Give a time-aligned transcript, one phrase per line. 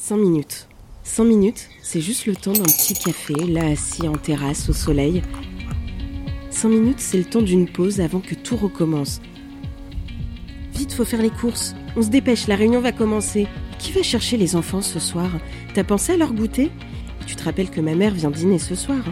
[0.00, 0.68] 5 minutes.
[1.02, 5.22] 5 minutes, c'est juste le temps d'un petit café, là assis en terrasse au soleil.
[6.50, 9.20] 5 minutes, c'est le temps d'une pause avant que tout recommence.
[10.72, 11.74] Vite, faut faire les courses.
[11.96, 13.48] On se dépêche, la réunion va commencer.
[13.80, 15.30] Qui va chercher les enfants ce soir?
[15.74, 16.70] T'as pensé à leur goûter?
[17.26, 19.02] Tu te rappelles que ma mère vient dîner ce soir.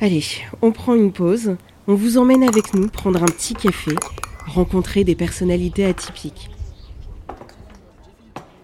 [0.00, 0.24] Allez,
[0.60, 1.56] on prend une pause.
[1.86, 3.92] On vous emmène avec nous prendre un petit café,
[4.46, 6.50] rencontrer des personnalités atypiques.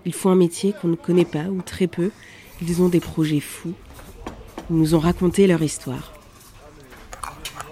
[0.07, 2.13] Ils font un métier qu'on ne connaît pas ou très peu.
[2.63, 3.75] Ils ont des projets fous.
[4.71, 6.13] Ils nous ont raconté leur histoire.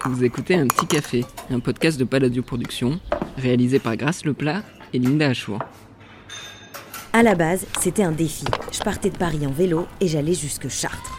[0.05, 2.99] Vous écoutez Un Petit Café, un podcast de Palladio Productions,
[3.37, 5.59] réalisé par Grâce Leplat et Linda Achour.
[7.13, 8.43] À la base, c'était un défi.
[8.73, 11.17] Je partais de Paris en vélo et j'allais jusque Chartres.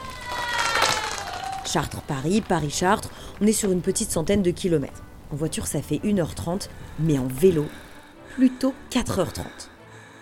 [1.64, 5.02] Chartres-Paris, Paris-Chartres, on est sur une petite centaine de kilomètres.
[5.32, 6.68] En voiture, ça fait 1h30,
[7.00, 7.64] mais en vélo,
[8.34, 9.70] plutôt 4h30.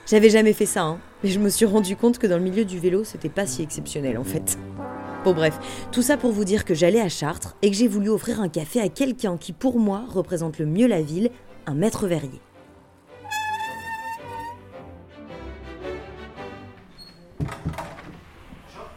[0.07, 2.67] J'avais jamais fait ça, hein, mais je me suis rendu compte que dans le milieu
[2.67, 4.59] du vélo, c'était pas si exceptionnel en fait.
[5.25, 5.59] Bon bref,
[5.93, 8.51] tout ça pour vous dire que j'allais à Chartres et que j'ai voulu offrir un
[8.51, 11.31] café à quelqu'un qui pour moi représente le mieux la ville,
[11.67, 12.43] un maître verrier.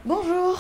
[0.04, 0.60] Bonjour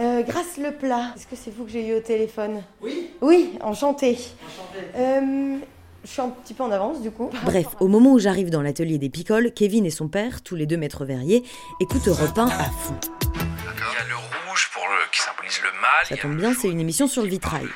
[0.00, 2.62] euh, Grâce le plat, est-ce que c'est vous que j'ai eu au téléphone?
[2.82, 4.12] Oui Oui, enchanté.
[4.12, 4.96] Enchanté.
[4.96, 5.58] Euh,
[6.04, 7.30] je suis un petit peu en avance du coup.
[7.44, 10.66] Bref, au moment où j'arrive dans l'atelier des picoles, Kevin et son père, tous les
[10.66, 11.44] deux maîtres verriers,
[11.80, 12.98] écoutent 1 à fond.
[13.22, 16.06] Il y a le rouge pour le, qui symbolise le mal.
[16.08, 17.66] Ça tombe bien, c'est une émission sur le vitrail.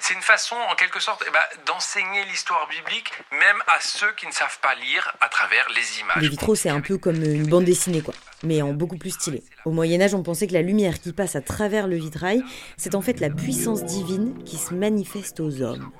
[0.00, 4.26] C'est une façon, en quelque sorte, eh ben, d'enseigner l'histoire biblique, même à ceux qui
[4.26, 6.22] ne savent pas lire à travers les images.
[6.22, 9.42] Les vitraux, c'est un peu comme une bande dessinée, quoi, mais en beaucoup plus stylé.
[9.64, 12.42] Au Moyen-Âge, on pensait que la lumière qui passe à travers le vitrail,
[12.76, 15.90] c'est en fait la puissance divine qui se manifeste aux hommes.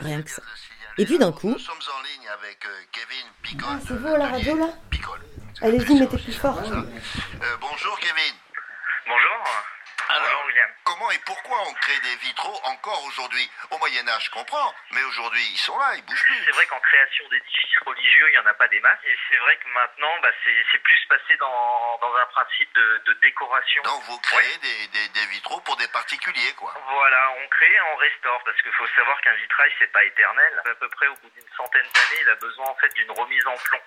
[0.00, 0.42] Rien que ça.
[0.98, 3.68] Et puis d'un coup, Nous sommes en ligne avec euh, Kevin Picole.
[3.70, 5.20] Ah, c'est de vous à la l'atelier radio, là Picole.
[5.62, 6.58] allez-y, mettez plus fort.
[6.58, 8.34] Euh, bonjour Kevin.
[9.06, 9.44] Bonjour.
[10.08, 10.68] Alors, Bonjour, William.
[10.98, 15.02] Comment et pourquoi on crée des vitraux encore aujourd'hui Au Moyen Âge, je comprends, mais
[15.04, 16.44] aujourd'hui ils sont là, ils bougent plus.
[16.44, 18.98] C'est vrai qu'en création d'édifices religieux, il n'y en a pas des masses.
[19.04, 23.12] Et c'est vrai que maintenant, bah, c'est plus passé dans, dans un principe de, de
[23.22, 23.82] décoration.
[23.82, 26.74] Donc vous créez des, des- des vitraux pour des particuliers, quoi.
[26.88, 30.62] Voilà, on crée, on restaure, parce qu'il faut savoir qu'un vitrail, c'est pas éternel.
[30.66, 33.46] À peu près au bout d'une centaine d'années, il a besoin en fait d'une remise
[33.46, 33.80] en plomb.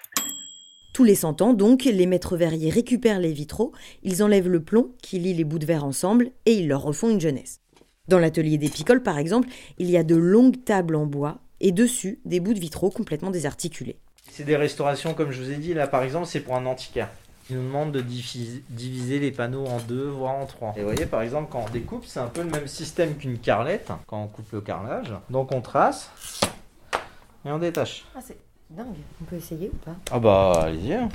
[0.93, 3.71] Tous les 100 ans, donc, les maîtres verriers récupèrent les vitraux,
[4.03, 7.09] ils enlèvent le plomb qui lie les bouts de verre ensemble et ils leur refont
[7.09, 7.61] une jeunesse.
[8.09, 9.47] Dans l'atelier des picoles, par exemple,
[9.77, 13.31] il y a de longues tables en bois et dessus des bouts de vitraux complètement
[13.31, 13.99] désarticulés.
[14.29, 17.09] C'est des restaurations, comme je vous ai dit, là par exemple, c'est pour un antiquaire.
[17.49, 20.73] Ils nous demandent de diviser les panneaux en deux, voire en trois.
[20.75, 23.37] Et vous voyez, par exemple, quand on découpe, c'est un peu le même système qu'une
[23.37, 25.13] carrelette, quand on coupe le carrelage.
[25.29, 26.09] Donc on trace
[27.45, 28.05] et on détache.
[28.15, 28.19] Ah,
[28.75, 28.95] dingue.
[29.21, 30.93] On peut essayer ou pas Ah bah, allez-y.
[30.93, 31.09] hein.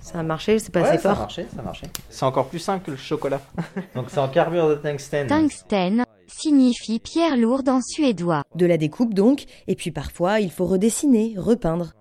[0.00, 1.22] Ça a marché, c'est pas Ouais, assez ça a fort.
[1.22, 1.86] marché, ça a marché.
[2.10, 3.40] C'est encore plus simple que le chocolat.
[3.94, 5.26] Donc c'est en carbure de tungstène.
[5.28, 8.42] Tungstène signifie pierre lourde en suédois.
[8.54, 11.92] De la découpe donc, et puis parfois il faut redessiner, repeindre.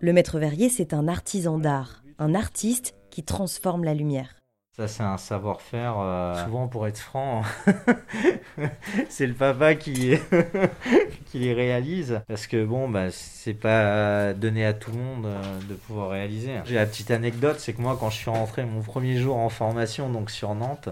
[0.00, 4.34] Le maître verrier, c'est un artisan d'art, un artiste qui transforme la lumière.
[4.76, 5.94] Ça, c'est un savoir-faire.
[6.00, 7.42] euh, Souvent, pour être franc,
[9.08, 10.16] c'est le papa qui,
[11.26, 12.20] qui les réalise.
[12.26, 16.58] Parce que bon, bah, c'est pas donné à tout le monde euh, de pouvoir réaliser.
[16.64, 19.48] J'ai la petite anecdote, c'est que moi, quand je suis rentré mon premier jour en
[19.48, 20.88] formation, donc sur Nantes,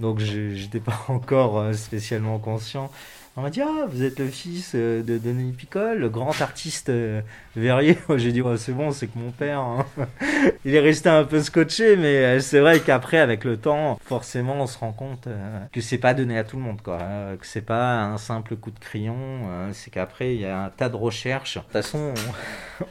[0.00, 2.90] donc j'étais pas encore euh, spécialement conscient.
[3.36, 6.88] On m'a dit ah vous êtes le fils euh, de Denis Picole, le grand artiste
[6.88, 7.20] euh,
[7.56, 7.98] verrier.
[8.16, 9.58] J'ai dit c'est bon c'est que mon père.
[9.58, 9.84] hein.
[10.64, 14.54] Il est resté un peu scotché, mais euh, c'est vrai qu'après, avec le temps, forcément,
[14.60, 15.26] on se rend compte
[15.72, 16.98] que c'est pas donné à tout le monde, quoi.
[17.02, 19.16] euh, Que c'est pas un simple coup de crayon.
[19.18, 21.56] euh, C'est qu'après, il y a un tas de recherches.
[21.56, 22.14] De toute façon,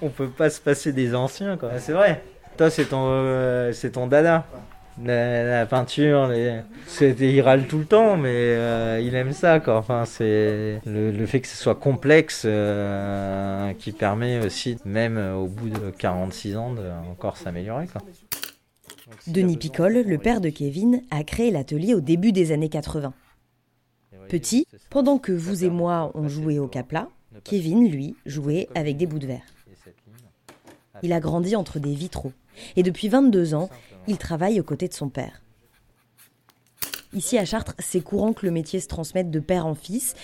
[0.01, 1.79] on, peut pas se passer des anciens, quoi.
[1.79, 2.21] C'est vrai.
[2.57, 4.45] Toi, c'est ton, c'est ton dada.
[5.03, 6.59] La, la peinture, les...
[6.85, 9.77] c'est- il râle tout le temps, mais euh, il aime ça, quoi.
[9.77, 15.47] Enfin, c'est le, le fait que ce soit complexe euh, qui permet aussi, même au
[15.47, 16.81] bout de 46 ans, de
[17.11, 18.01] encore s'améliorer, quoi.
[19.27, 23.13] Denis Picole, le père de Kevin, a créé l'atelier au début des années 80.
[24.29, 27.09] Petit, pendant que vous et moi on jouait au capla,
[27.43, 29.41] Kevin, lui, jouait avec des bouts de verre.
[31.01, 32.31] Il a grandi entre des vitraux.
[32.75, 33.69] Et depuis 22 ans,
[34.07, 35.41] il travaille aux côtés de son père.
[37.13, 40.15] Ici à Chartres, c'est courant que le métier se transmette de père en fils.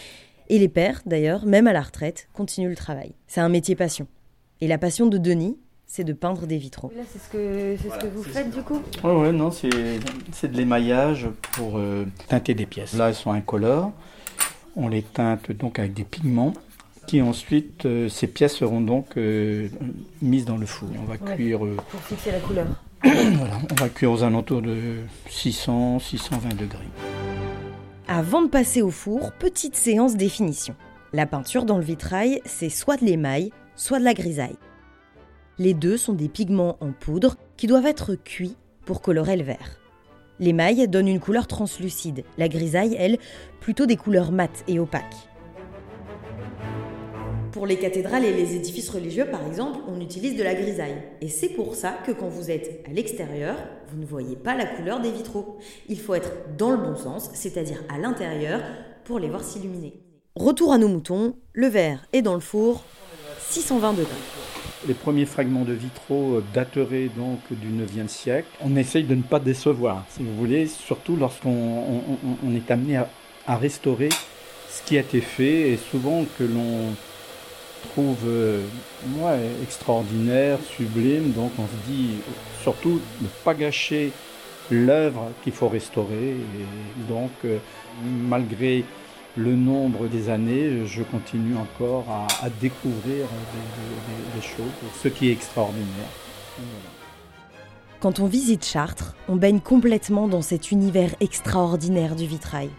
[0.49, 3.13] Et les pères, d'ailleurs, même à la retraite, continuent le travail.
[3.27, 4.07] C'est un métier passion.
[4.61, 6.91] Et la passion de Denis, c'est de peindre des vitraux.
[6.95, 8.81] Là, c'est ce que, c'est ce que vous faites du coup?
[9.03, 9.69] Ouais, non, c'est
[10.31, 12.93] c'est de l'émaillage pour euh, teinter des pièces.
[12.93, 13.91] Là, elles sont incolores.
[14.75, 16.53] On les teinte donc avec des pigments
[17.09, 19.67] Qui ensuite, euh, ces pièces seront donc euh,
[20.21, 20.89] mises dans le four.
[21.01, 21.65] On va cuire.
[21.65, 22.67] euh, Pour fixer la couleur.
[23.03, 24.97] voilà, on va cuire aux alentours de
[25.27, 26.85] 600, 620 degrés.
[28.07, 30.75] Avant de passer au four, petite séance définition.
[31.11, 34.57] La peinture dans le vitrail, c'est soit de l'émail, soit de la grisaille.
[35.57, 39.79] Les deux sont des pigments en poudre qui doivent être cuits pour colorer le vert.
[40.39, 43.17] L'émail donne une couleur translucide, la grisaille, elle,
[43.61, 45.28] plutôt des couleurs mates et opaques.
[47.59, 50.95] Pour les cathédrales et les édifices religieux, par exemple, on utilise de la grisaille.
[51.19, 53.57] Et c'est pour ça que quand vous êtes à l'extérieur,
[53.91, 55.57] vous ne voyez pas la couleur des vitraux.
[55.89, 58.61] Il faut être dans le bon sens, c'est-à-dire à l'intérieur,
[59.03, 59.91] pour les voir s'illuminer.
[60.37, 62.85] Retour à nos moutons, le verre est dans le four,
[63.49, 64.05] 620 degrés.
[64.87, 68.47] Les premiers fragments de vitraux euh, dateraient donc du 9e siècle.
[68.63, 72.71] On essaye de ne pas décevoir, si vous voulez, surtout lorsqu'on on- on- on est
[72.71, 73.09] amené à,
[73.47, 74.07] à restaurer
[74.69, 76.93] ce qui a été fait et souvent que l'on
[77.89, 78.63] trouve euh,
[79.63, 81.31] extraordinaire, sublime.
[81.31, 82.15] Donc on se dit
[82.61, 84.11] surtout ne pas gâcher
[84.71, 86.35] l'œuvre qu'il faut restaurer.
[86.35, 87.57] Et donc euh,
[88.03, 88.83] malgré
[89.37, 93.25] le nombre des années, je continue encore à, découvrir
[94.35, 94.65] des, choses,
[95.01, 96.09] ce qui est extraordinaire.
[97.99, 102.69] Quand on visite Chartres, on baigne complètement dans cet univers extraordinaire du vitrail.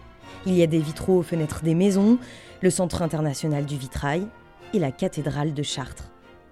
[0.44, 2.18] Il y a des vitraux aux fenêtres des maisons,
[2.62, 4.26] le Centre international du vitrail
[4.72, 6.10] et la cathédrale de Chartres.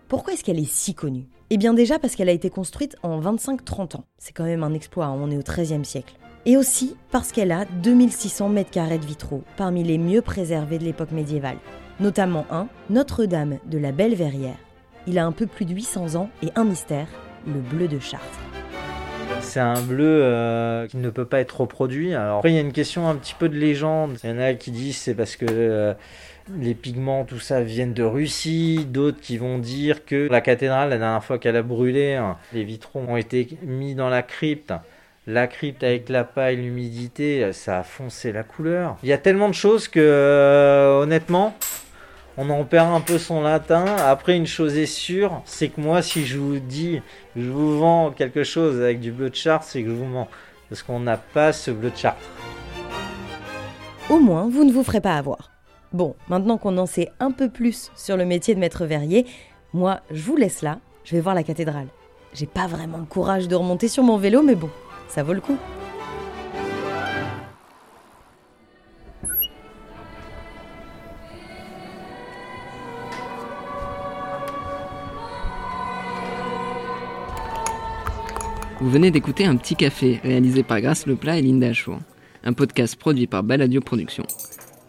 [0.09, 1.29] Pourquoi est-ce qu'elle est si connue?
[1.51, 4.05] Eh bien déjà parce qu'elle a été construite en 25-30 ans.
[4.19, 6.15] C'est quand même un exploit, hein, on est au XIIIe siècle.
[6.47, 10.85] Et aussi parce qu'elle a 2600 mètres carrés de vitraux, parmi les mieux préservés de
[10.85, 11.59] l'époque médiévale.
[12.01, 14.57] Notamment un, Notre-Dame de la Belle Verrière.
[15.07, 17.09] Il a un peu plus de 800 ans et un mystère,
[17.47, 18.41] le bleu de Chartres.
[19.41, 22.15] C'est un bleu euh, qui ne peut pas être reproduit.
[22.15, 24.19] Alors après, il y a une question un petit peu de légende.
[24.23, 25.95] Il y en a qui disent c'est parce que euh,
[26.57, 28.87] les pigments, tout ça, viennent de Russie.
[28.89, 32.65] D'autres qui vont dire que la cathédrale, la dernière fois qu'elle a brûlé, hein, les
[32.65, 34.73] vitraux ont été mis dans la crypte.
[35.27, 38.97] La crypte avec la paille, l'humidité, ça a foncé la couleur.
[39.03, 41.55] Il y a tellement de choses que, euh, honnêtement,
[42.39, 43.85] on en perd un peu son latin.
[44.07, 47.03] Après, une chose est sûre, c'est que moi, si je vous dis,
[47.37, 50.29] je vous vends quelque chose avec du bleu de Chartres, c'est que je vous mens.
[50.71, 52.27] Parce qu'on n'a pas ce bleu de Chartres.
[54.09, 55.58] Au moins, vous ne vous ferez pas avoir.
[55.93, 59.25] Bon, maintenant qu'on en sait un peu plus sur le métier de maître verrier,
[59.73, 61.89] moi, je vous laisse là, je vais voir la cathédrale.
[62.35, 64.69] J'ai pas vraiment le courage de remonter sur mon vélo, mais bon,
[65.09, 65.57] ça vaut le coup.
[78.81, 81.99] Vous venez d'écouter Un Petit Café, réalisé par Grâce Leplat et Linda Achour.
[82.45, 84.27] Un podcast produit par Baladio Productions.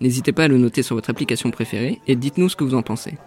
[0.01, 2.81] N'hésitez pas à le noter sur votre application préférée et dites-nous ce que vous en
[2.81, 3.17] pensez.